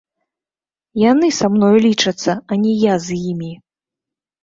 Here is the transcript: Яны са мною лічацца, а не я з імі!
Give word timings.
Яны 1.01 1.27
са 1.41 1.47
мною 1.57 1.71
лічацца, 1.87 2.31
а 2.49 2.53
не 2.65 2.73
я 2.91 2.99
з 3.09 3.23
імі! 3.33 3.51